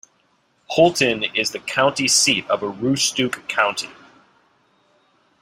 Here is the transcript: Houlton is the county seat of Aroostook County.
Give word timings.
Houlton 0.75 1.29
is 1.35 1.51
the 1.51 1.59
county 1.59 2.07
seat 2.07 2.49
of 2.49 2.61
Aroostook 2.63 3.47
County. 3.47 3.91